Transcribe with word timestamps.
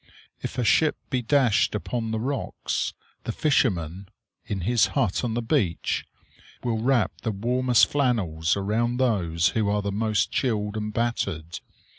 If 0.39 0.57
a 0.57 0.63
ship 0.63 0.97
be 1.11 1.21
dashed 1.21 1.75
upon 1.75 2.09
the 2.09 2.19
rocks, 2.19 2.95
the 3.25 3.31
fisherman, 3.31 4.09
in 4.43 4.61
his 4.61 4.87
hut 4.97 5.23
on 5.23 5.35
the 5.35 5.43
beach, 5.43 6.05
will 6.63 6.79
wrap 6.79 7.11
the 7.21 7.29
warmest 7.29 7.85
flannels 7.85 8.57
around 8.57 8.97
those 8.97 9.49
who 9.49 9.69
are 9.69 9.83
the 9.83 9.91
most 9.91 10.31
chilled 10.31 10.75
and 10.75 10.91
battered. 10.91 11.59